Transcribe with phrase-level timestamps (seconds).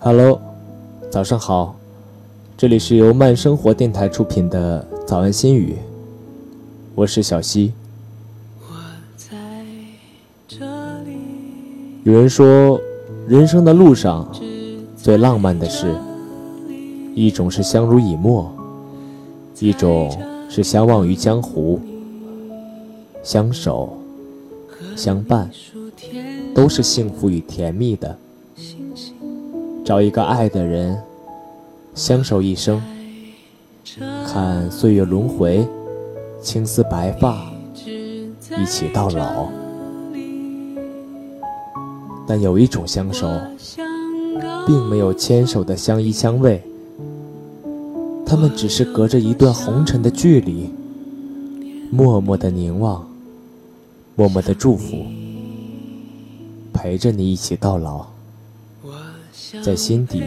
[0.00, 0.40] Hello，
[1.10, 1.74] 早上好，
[2.56, 5.76] 这里是由慢生活电台出品的早安心语，
[6.94, 7.72] 我是小溪。
[12.04, 12.80] 有人说，
[13.26, 14.32] 人生的路上
[14.96, 15.92] 最浪漫的事，
[17.16, 18.48] 一种是相濡以沫，
[19.58, 20.16] 一种
[20.48, 21.80] 是相忘于江湖，
[23.24, 23.98] 相守
[24.94, 25.50] 相伴，
[26.54, 28.16] 都是幸福与甜蜜的。
[29.88, 31.02] 找一个爱的人，
[31.94, 32.78] 相守一生，
[34.26, 35.66] 看岁月轮回，
[36.42, 39.48] 青丝白发，一起到老。
[42.26, 43.26] 但有一种相守，
[44.66, 46.60] 并没有牵手的相依相偎，
[48.26, 50.68] 他们只是隔着一段红尘的距离，
[51.90, 53.08] 默默的凝望，
[54.16, 55.06] 默默的祝福，
[56.74, 58.17] 陪着你一起到老。
[59.62, 60.22] 在心底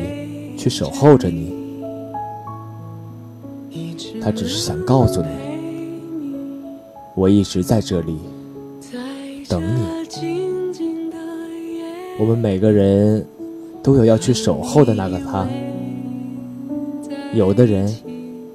[0.58, 1.54] 去守候着你，
[4.22, 5.28] 他只是想告诉你，
[7.16, 8.18] 我一直在这里
[9.48, 9.82] 等你。
[12.20, 13.26] 我们每个人
[13.84, 15.48] 都有要去守候的那个他。
[17.34, 17.96] 有的人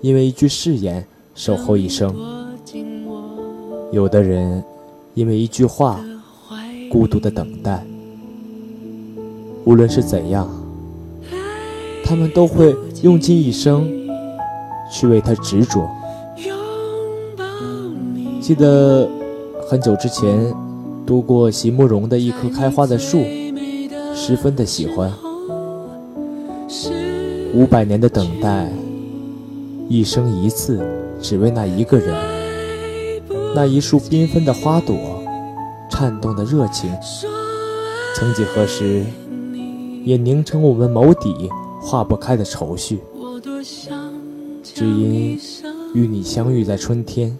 [0.00, 2.14] 因为一句誓言守候一生，
[3.92, 4.62] 有的人
[5.14, 6.00] 因为一句话
[6.90, 7.84] 孤独的等待。
[9.64, 10.48] 无论是怎样，
[12.06, 13.90] 他们都会用尽一生
[14.90, 15.90] 去为他执着。
[18.40, 19.08] 记得
[19.68, 20.54] 很久之前
[21.04, 23.24] 读过席慕容的一棵开花的树，
[24.14, 25.12] 十分的喜欢。
[27.52, 28.70] 五百年的等待，
[29.88, 30.80] 一生一次，
[31.20, 32.14] 只为那一个人，
[33.52, 34.96] 那一束缤纷的花朵，
[35.90, 36.88] 颤动的热情。
[38.14, 39.04] 曾几何时。
[40.04, 41.50] 也凝成我们眸底
[41.86, 42.98] 化不开的愁绪，
[44.64, 45.38] 只因
[45.94, 47.38] 与你相遇在春天，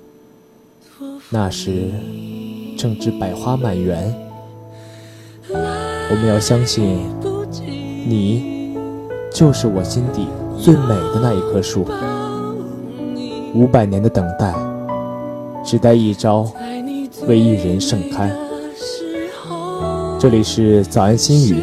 [1.30, 1.90] 那时
[2.78, 4.14] 正值百花满园。
[5.50, 7.00] 我们要相信，
[8.06, 8.76] 你
[9.32, 11.84] 就是我心底最美的那一棵树。
[13.52, 14.54] 五百年的等待，
[15.64, 16.48] 只待一朝
[17.26, 18.32] 为一人盛开。
[20.20, 21.60] 这里是早安心语。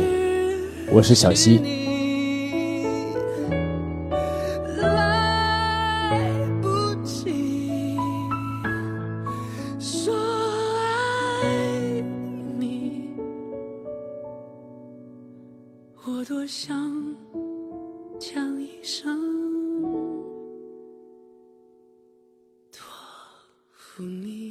[0.91, 1.82] 我是小溪。
[9.95, 10.11] 说
[10.81, 12.01] 爱
[12.57, 13.13] 你，
[16.03, 17.15] 我多想
[18.19, 19.21] 将一生
[22.71, 22.81] 托
[23.71, 24.42] 付你。